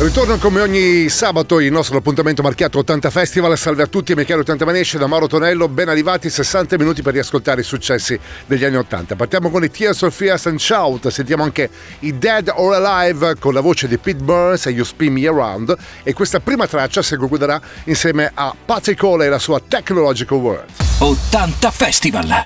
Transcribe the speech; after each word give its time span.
Ritorno 0.00 0.38
come 0.38 0.62
ogni 0.62 1.10
sabato 1.10 1.60
il 1.60 1.70
nostro 1.70 1.98
appuntamento 1.98 2.40
marchiato 2.40 2.78
80 2.78 3.10
Festival. 3.10 3.58
Salve 3.58 3.82
a 3.82 3.86
tutti, 3.86 4.14
mi 4.14 4.24
chiamo 4.24 4.40
80 4.40 4.64
Manesce 4.64 4.96
da 4.96 5.06
Mauro 5.06 5.26
Tonello. 5.26 5.68
Ben 5.68 5.90
arrivati 5.90 6.30
60 6.30 6.78
minuti 6.78 7.02
per 7.02 7.12
riascoltare 7.12 7.60
i 7.60 7.64
successi 7.64 8.18
degli 8.46 8.64
anni 8.64 8.76
80. 8.76 9.14
Partiamo 9.14 9.50
con 9.50 9.62
i 9.62 9.70
Tears 9.70 10.00
of 10.00 10.14
Fears 10.14 10.46
and 10.46 10.58
Shout. 10.58 11.08
Sentiamo 11.08 11.42
anche 11.42 11.68
i 11.98 12.16
Dead 12.16 12.50
or 12.56 12.82
Alive 12.82 13.36
con 13.38 13.52
la 13.52 13.60
voce 13.60 13.88
di 13.88 13.98
Pete 13.98 14.24
Burns 14.24 14.64
e 14.64 14.70
You 14.70 14.84
Spin 14.84 15.12
Me 15.12 15.28
Around. 15.28 15.76
E 16.02 16.14
questa 16.14 16.40
prima 16.40 16.66
traccia 16.66 17.02
si 17.02 17.16
concluderà 17.16 17.60
insieme 17.84 18.30
a 18.32 18.56
Patrick 18.64 18.98
Cole 18.98 19.26
e 19.26 19.28
la 19.28 19.38
sua 19.38 19.60
Technological 19.60 20.38
World. 20.38 20.70
80 21.00 21.70
Festival. 21.70 22.44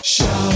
Shout, 0.00 0.55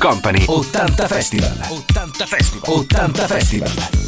Company 0.00 0.44
80 0.46 1.08
Festival. 1.08 1.58
80 1.70 2.26
Festival. 2.26 2.86
80 2.94 3.28
Festival. 3.28 3.99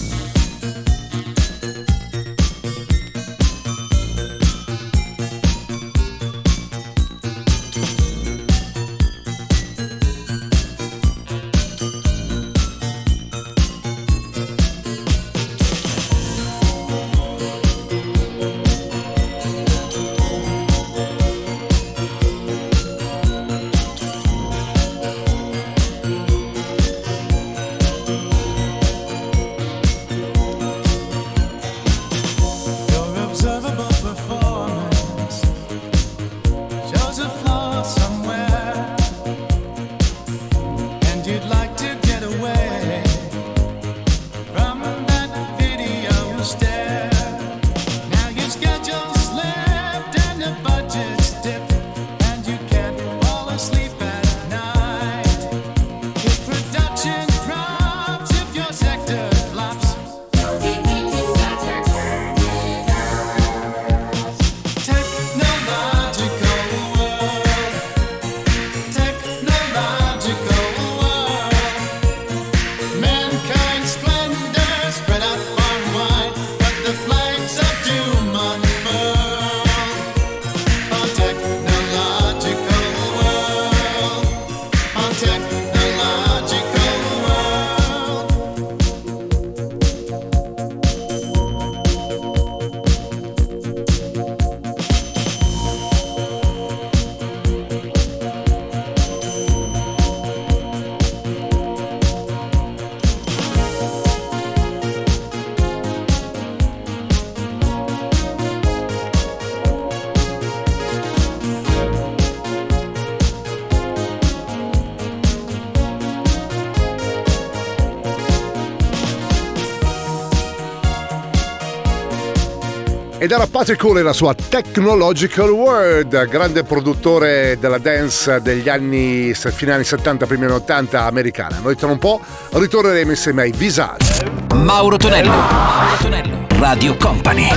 Ed 123.33 123.39
era 123.39 123.47
Patrick 123.47 123.83
e 123.83 124.03
la 124.03 124.13
sua 124.13 124.35
Technological 124.35 125.49
World, 125.49 126.29
grande 126.29 126.65
produttore 126.65 127.57
della 127.59 127.79
dance 127.79 128.43
degli 128.43 128.69
anni 128.69 129.33
fine 129.33 129.73
anni 129.73 129.85
70, 129.85 130.27
primi 130.27 130.45
anni 130.45 130.53
80 130.53 131.07
americana. 131.07 131.59
Noi 131.63 131.75
tra 131.75 131.91
un 131.91 131.97
po' 131.97 132.21
ritorneremo 132.51 133.11
insieme 133.11 133.41
ai 133.41 133.53
Visage. 133.53 134.27
Mauro 134.55 134.99
Tonello. 134.99 135.31
Mauro 135.31 135.97
Tonello. 135.99 136.47
Radio 136.59 136.95
Company. 136.99 137.49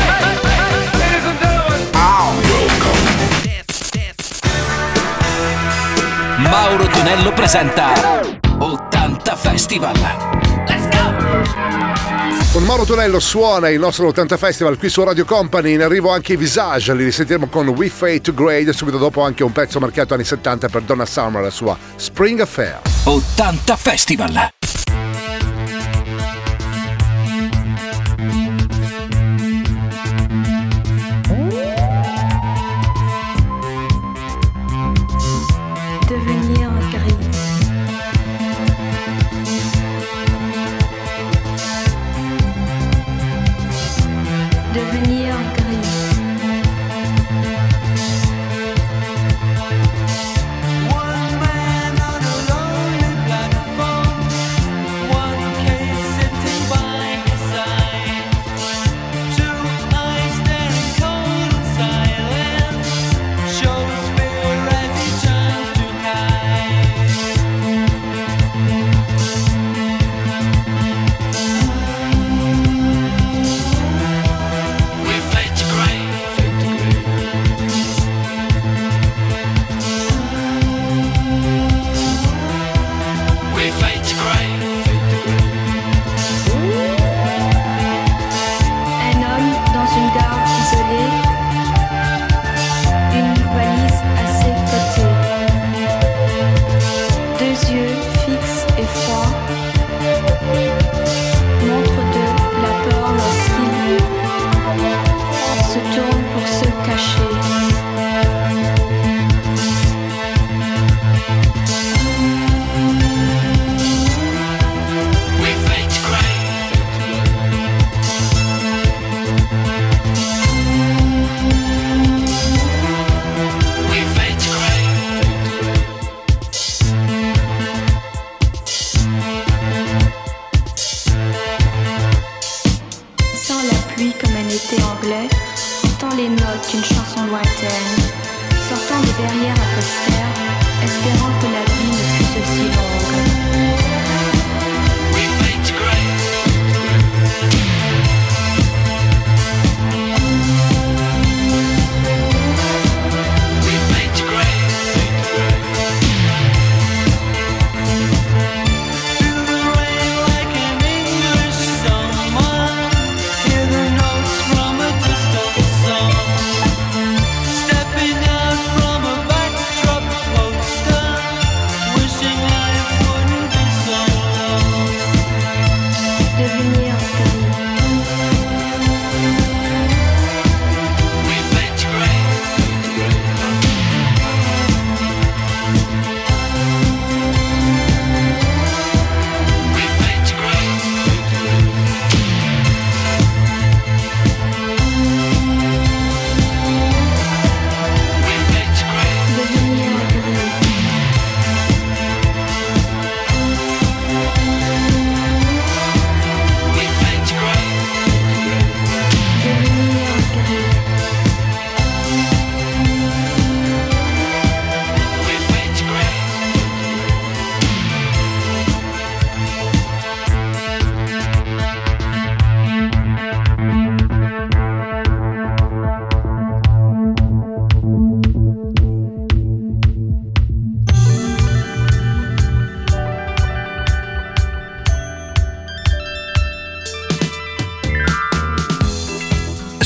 Mauro 6.37 6.87
Tonello 6.87 7.33
presenta 7.33 8.21
80 8.59 9.35
Festival. 9.35 10.54
Con 12.55 12.63
Mauro 12.63 12.85
Tonello 12.85 13.19
suona 13.19 13.67
il 13.67 13.79
nostro 13.79 14.07
80 14.07 14.37
Festival 14.37 14.77
qui 14.77 14.87
su 14.87 15.03
Radio 15.03 15.25
Company, 15.25 15.73
in 15.73 15.81
arrivo 15.81 16.09
anche 16.09 16.31
i 16.31 16.35
Visage, 16.37 16.93
li 16.93 17.03
risentiremo 17.03 17.47
con 17.47 17.67
We 17.67 17.89
Fade 17.89 18.21
to 18.21 18.33
Grade, 18.33 18.71
subito 18.71 18.97
dopo 18.97 19.23
anche 19.23 19.43
un 19.43 19.51
pezzo 19.51 19.77
marchiato 19.81 20.13
anni 20.13 20.23
70 20.23 20.69
per 20.69 20.83
Donna 20.83 21.05
Summer, 21.05 21.43
la 21.43 21.49
sua 21.49 21.77
Spring 21.97 22.39
Affair. 22.39 22.79
80 23.03 23.75
Festival. 23.75 24.54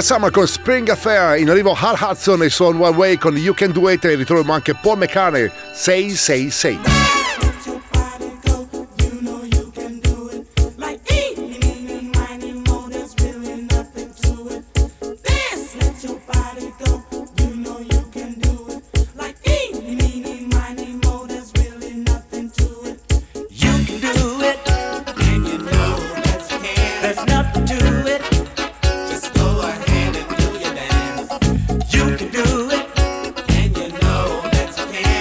Donna 0.00 0.02
Summer 0.02 0.30
con 0.30 0.46
Spring 0.46 0.88
Affair, 0.88 1.38
in 1.38 1.50
arrivo 1.50 1.76
Hal 1.78 1.96
Hudson 2.00 2.42
e 2.42 2.48
Son 2.48 2.80
One 2.80 2.96
Way 2.96 3.16
con 3.18 3.36
You 3.36 3.52
Can 3.52 3.72
Do 3.72 3.90
It 3.90 4.04
e 4.06 4.14
ritroviamo 4.14 4.54
anche 4.54 4.74
Paul 4.74 4.96
McCartney 4.98 5.50
666. 5.72 6.89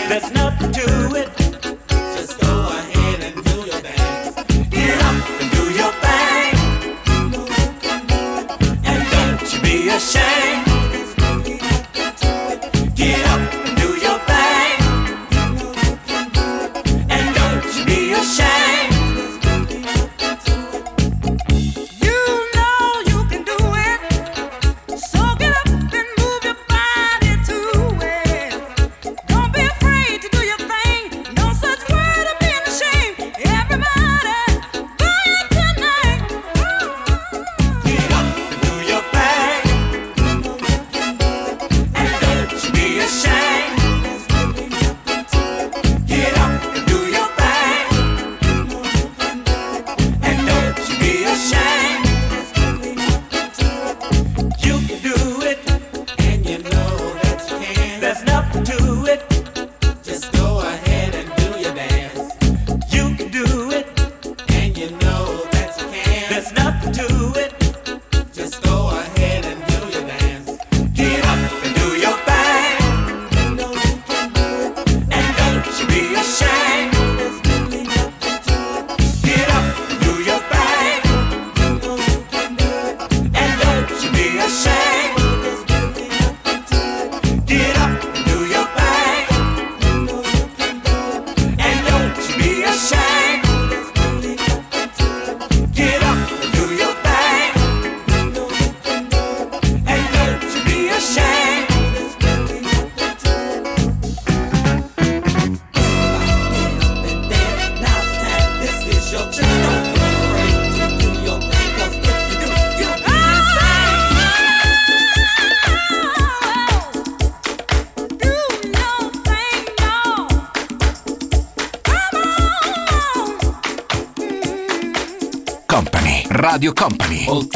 there's 0.09 0.31
nothing 0.31 0.71
to 0.71 1.08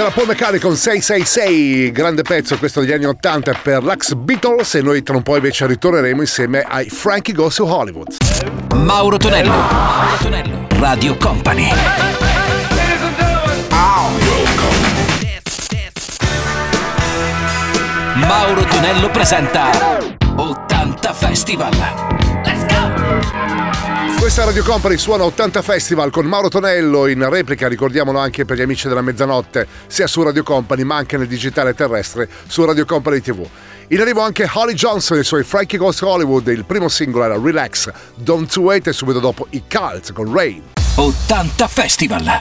era 0.00 0.10
Paul 0.10 0.28
McCartney 0.28 0.60
con 0.60 0.76
666, 0.76 1.92
grande 1.92 2.22
pezzo 2.22 2.56
questo 2.56 2.80
degli 2.80 2.92
anni 2.92 3.04
80 3.04 3.52
per 3.62 3.82
l'Ax 3.82 4.14
Beatles 4.14 4.76
e 4.76 4.82
noi 4.82 5.02
tra 5.02 5.14
un 5.14 5.22
po' 5.22 5.36
invece 5.36 5.66
ritorneremo 5.66 6.22
insieme 6.22 6.64
ai 6.66 6.88
Frankie 6.88 7.34
Goes 7.34 7.56
to 7.56 7.66
Hollywood. 7.66 8.16
Mauro 8.76 9.18
Tonello, 9.18 9.50
Mauro 9.50 10.16
Tonello, 10.22 10.66
Radio 10.78 11.16
Company. 11.18 11.68
Mauro 18.14 18.64
Tonello 18.64 19.10
presenta 19.10 19.70
80 20.36 21.12
Festival. 21.12 21.72
Let's 22.44 22.64
go! 22.66 23.69
Questa 24.20 24.44
Radio 24.44 24.62
Company 24.62 24.98
suona 24.98 25.24
80 25.24 25.62
Festival 25.62 26.10
con 26.10 26.26
Mauro 26.26 26.48
Tonello 26.48 27.06
in 27.06 27.26
replica, 27.30 27.68
ricordiamolo 27.68 28.18
anche 28.18 28.44
per 28.44 28.58
gli 28.58 28.60
amici 28.60 28.86
della 28.86 29.00
mezzanotte, 29.00 29.66
sia 29.86 30.06
su 30.06 30.22
Radio 30.22 30.42
Company 30.42 30.82
ma 30.82 30.96
anche 30.96 31.16
nel 31.16 31.26
digitale 31.26 31.72
terrestre 31.72 32.28
su 32.46 32.62
Radio 32.66 32.84
Company 32.84 33.22
TV. 33.22 33.48
In 33.88 33.98
arrivo 33.98 34.20
anche 34.20 34.46
Holly 34.52 34.74
Johnson 34.74 35.16
e 35.16 35.20
i 35.20 35.24
suoi 35.24 35.42
Frankie 35.42 35.78
Ghost 35.78 36.02
Hollywood, 36.02 36.46
il 36.48 36.66
primo 36.66 36.90
singolo 36.90 37.24
era 37.24 37.40
Relax, 37.42 37.90
Don't 38.14 38.54
Wait 38.58 38.88
e 38.88 38.92
subito 38.92 39.20
dopo 39.20 39.46
i 39.50 39.62
Cult 39.66 40.12
con 40.12 40.30
Rain. 40.30 40.64
80 40.96 41.66
Festival! 41.66 42.40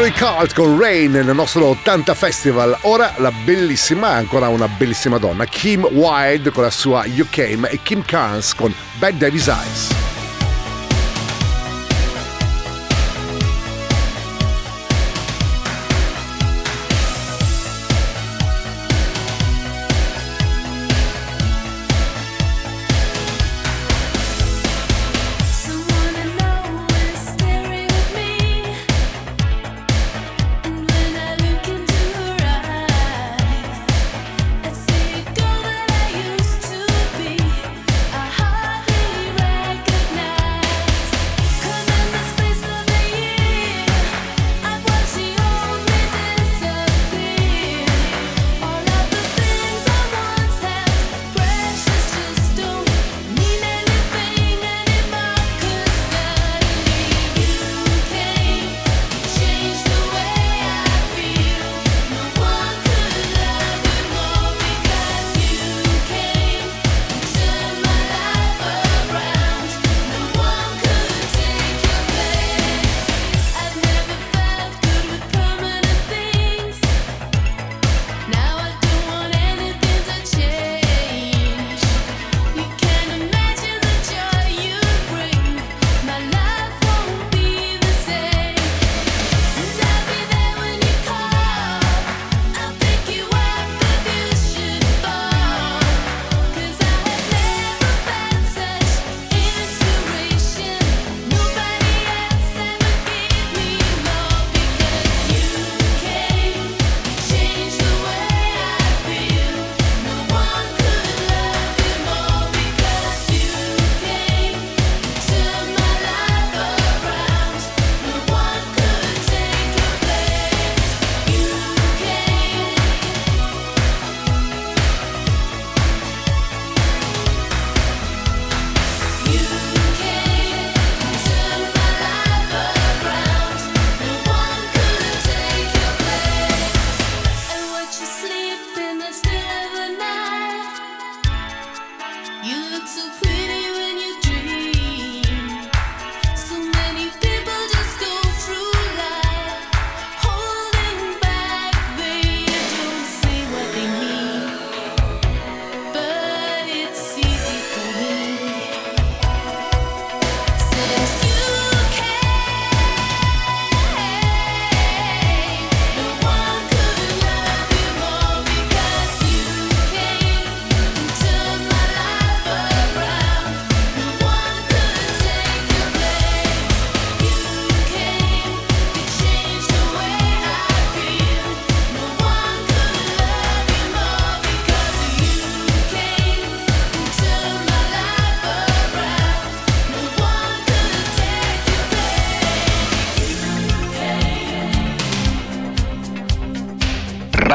Mary 0.00 0.14
Cult 0.14 0.54
con 0.54 0.80
Rain 0.80 1.10
nel 1.10 1.34
nostro 1.34 1.66
80 1.66 2.14
Festival. 2.14 2.74
Ora 2.82 3.12
la 3.18 3.30
bellissima, 3.30 4.08
ancora 4.08 4.48
una 4.48 4.66
bellissima 4.66 5.18
donna, 5.18 5.44
Kim 5.44 5.84
Wilde 5.84 6.50
con 6.52 6.62
la 6.62 6.70
sua 6.70 7.04
You 7.04 7.26
Came 7.28 7.68
e 7.68 7.82
Kim 7.82 8.02
Carnes 8.02 8.54
con 8.54 8.74
Bad 8.98 9.16
Davis 9.16 9.48
Eyes. 9.48 10.09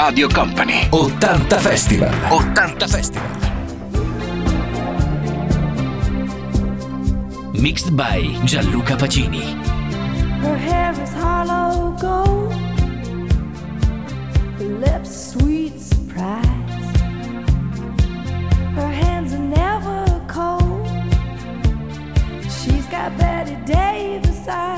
Radio 0.06 0.28
Company. 0.30 0.88
80 0.94 1.58
Festival. 1.62 2.10
80 2.32 2.88
Festival. 2.88 3.28
Mixed 7.60 7.98
by 7.98 8.22
Gianluca 8.46 8.94
Pacini. 8.98 9.56
Her 10.44 10.58
hair 10.58 10.92
is 11.02 11.12
hollow 11.12 11.98
gold. 12.00 12.54
Her 14.60 14.78
lips 14.86 15.32
sweet 15.32 15.80
surprise. 15.80 16.46
Her 18.78 18.92
hands 19.02 19.34
are 19.34 19.40
never 19.40 20.22
cold. 20.28 20.86
She's 22.44 22.86
got 22.86 23.18
Betty 23.18 23.56
Davis 23.66 24.48
eyes. 24.48 24.75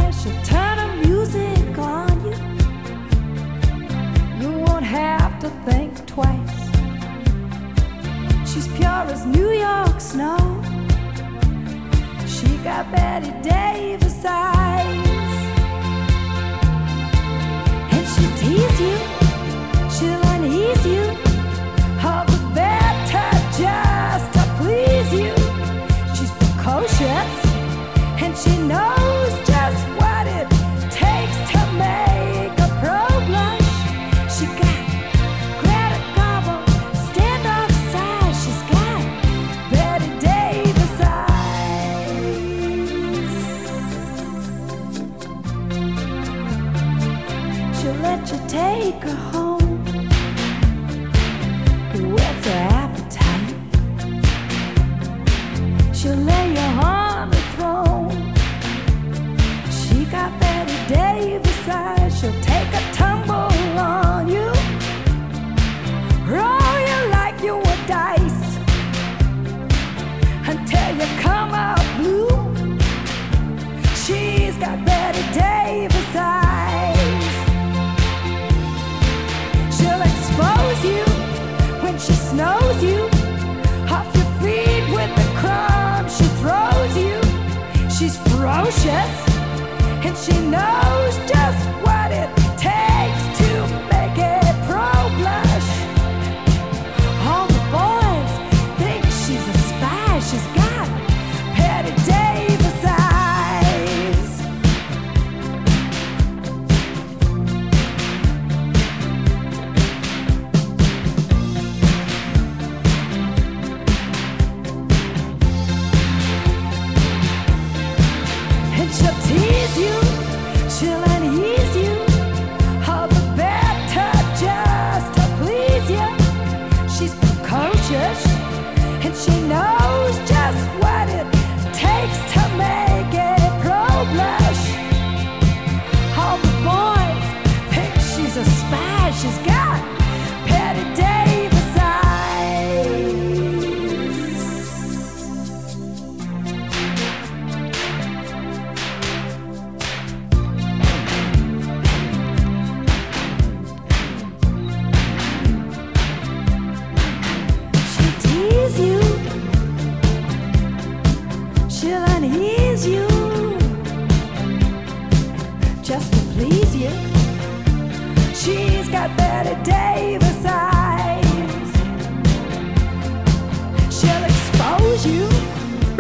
Betty 12.84 13.32
Davis 13.42 14.24
eyes, 14.24 15.08
and 17.92 18.08
she 18.08 18.26
teases 18.38 18.80
you. 18.80 19.07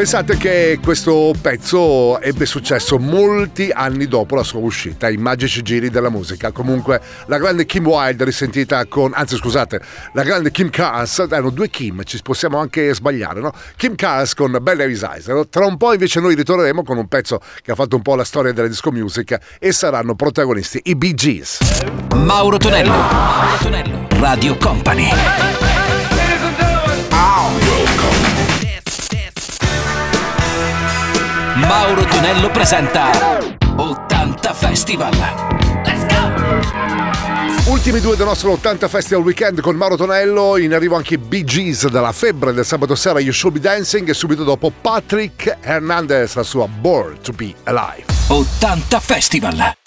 Pensate 0.09 0.37
che 0.37 0.79
questo 0.81 1.33
pezzo 1.41 2.21
ebbe 2.21 2.45
successo 2.45 2.97
molti 2.97 3.71
anni 3.73 4.07
dopo 4.07 4.35
la 4.35 4.43
sua 4.43 4.61
uscita, 4.61 5.09
i 5.09 5.17
magici 5.17 5.61
giri 5.61 5.89
della 5.89 6.07
musica. 6.07 6.53
Comunque, 6.53 7.01
la 7.25 7.37
grande 7.37 7.65
Kim 7.65 7.85
Wilde 7.85 8.23
risentita 8.23 8.85
con, 8.85 9.11
anzi 9.13 9.35
scusate, 9.35 9.81
la 10.13 10.23
grande 10.23 10.49
Kim 10.51 10.69
Carnes, 10.69 11.19
erano 11.19 11.49
due 11.49 11.69
Kim, 11.69 12.03
ci 12.05 12.21
possiamo 12.23 12.57
anche 12.57 12.93
sbagliare, 12.93 13.41
no? 13.41 13.51
Kim 13.75 13.95
Carnes 13.95 14.33
con 14.33 14.57
Bella 14.61 14.85
Eyes. 14.85 15.27
no? 15.27 15.45
Tra 15.49 15.65
un 15.65 15.75
po' 15.75 15.91
invece 15.91 16.21
noi 16.21 16.35
ritorneremo 16.35 16.83
con 16.83 16.97
un 16.97 17.09
pezzo 17.09 17.41
che 17.61 17.73
ha 17.73 17.75
fatto 17.75 17.97
un 17.97 18.01
po' 18.01 18.15
la 18.15 18.23
storia 18.23 18.53
della 18.53 18.69
disco 18.69 18.93
music 18.93 19.37
e 19.59 19.73
saranno 19.73 20.15
protagonisti 20.15 20.79
i 20.85 20.95
Bee 20.95 21.15
Gees. 21.15 21.59
Mauro 22.15 22.55
Tonello. 22.55 22.91
Mauro 22.91 23.57
Tonello. 23.57 24.07
Radio 24.11 24.55
Company. 24.55 25.96
Mauro 31.57 32.05
Tonello 32.05 32.51
presenta 32.51 33.09
80 33.75 34.53
Festival. 34.53 35.13
Ultimi 37.65 37.99
due 37.99 38.15
del 38.15 38.27
nostro 38.27 38.51
80 38.51 38.87
Festival 38.87 39.23
Weekend 39.23 39.61
con 39.61 39.75
Mauro 39.75 39.97
Tonello, 39.97 40.57
in 40.57 40.73
arrivo 40.73 40.95
anche 40.95 41.17
Bee 41.17 41.43
Gees 41.43 41.87
dalla 41.87 42.11
febbre 42.11 42.53
del 42.53 42.63
sabato 42.63 42.93
sera 42.93 43.19
You 43.19 43.33
Should 43.33 43.57
Be 43.57 43.67
Dancing 43.67 44.07
e 44.07 44.13
subito 44.13 44.43
dopo 44.43 44.71
Patrick 44.79 45.57
Hernandez, 45.61 46.35
la 46.35 46.43
sua 46.43 46.67
Born 46.67 47.21
to 47.21 47.31
Be 47.33 47.55
Alive. 47.63 48.05
80 48.27 48.99
Festival. 48.99 49.86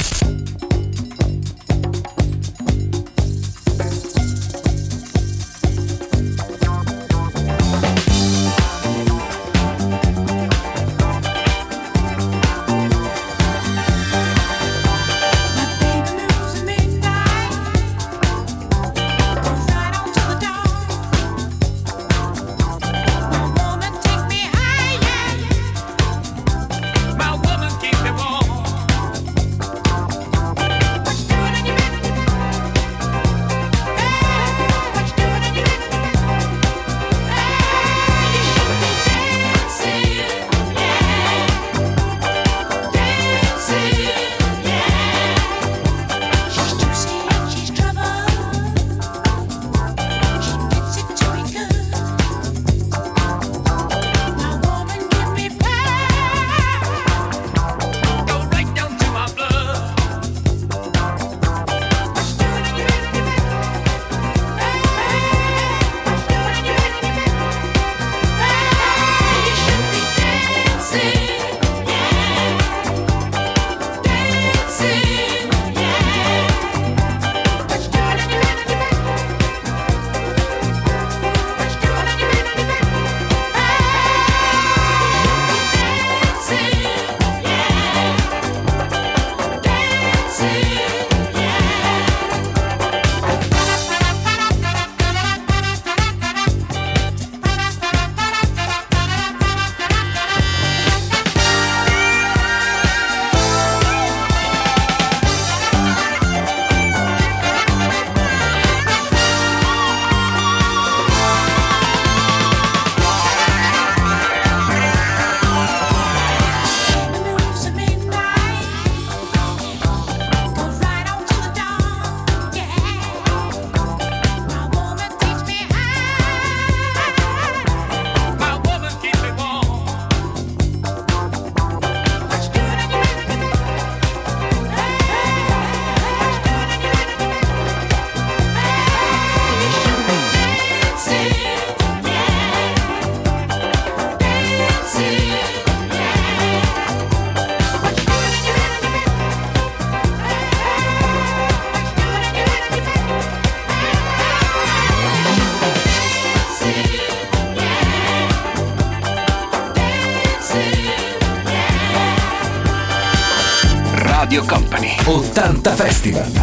Festival. 166.00 166.39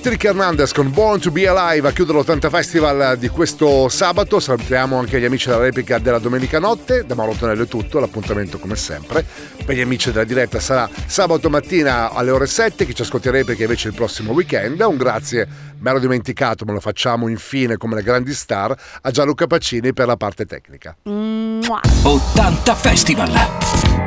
Patrick 0.00 0.24
Hernandez 0.24 0.72
con 0.72 0.90
Born 0.90 1.20
to 1.20 1.30
Be 1.30 1.46
Alive 1.46 1.86
a 1.86 1.92
chiudere 1.92 2.20
l'80 2.20 2.48
Festival 2.48 3.18
di 3.18 3.28
questo 3.28 3.90
sabato. 3.90 4.40
Salutiamo 4.40 4.98
anche 4.98 5.20
gli 5.20 5.26
amici 5.26 5.48
della 5.48 5.60
replica 5.60 5.98
della 5.98 6.18
domenica 6.18 6.58
notte. 6.58 7.04
Da 7.04 7.14
Mauro 7.14 7.34
Tonello 7.34 7.64
è 7.64 7.66
tutto, 7.66 7.98
l'appuntamento 8.00 8.58
come 8.58 8.76
sempre. 8.76 9.26
Per 9.62 9.76
gli 9.76 9.82
amici 9.82 10.10
della 10.10 10.24
diretta 10.24 10.58
sarà 10.58 10.88
sabato 11.04 11.50
mattina 11.50 12.12
alle 12.12 12.30
ore 12.30 12.46
7, 12.46 12.86
chi 12.86 12.94
ci 12.94 13.02
ascolterà 13.02 13.44
perché 13.44 13.64
invece 13.64 13.88
il 13.88 13.94
prossimo 13.94 14.32
weekend. 14.32 14.80
Un 14.80 14.96
grazie, 14.96 15.46
me 15.80 15.92
l'ho 15.92 15.98
dimenticato, 15.98 16.64
ma 16.64 16.72
lo 16.72 16.80
facciamo 16.80 17.28
infine 17.28 17.76
come 17.76 17.96
le 17.96 18.02
grandi 18.02 18.32
star 18.32 18.74
a 19.02 19.10
Gianluca 19.10 19.46
Pacini 19.46 19.92
per 19.92 20.06
la 20.06 20.16
parte 20.16 20.46
tecnica. 20.46 20.96
80 21.04 22.74
Festival! 22.74 23.32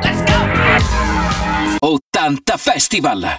Let's 0.02 0.24
go! 0.24 1.86
80 1.86 2.56
Festival! 2.56 3.34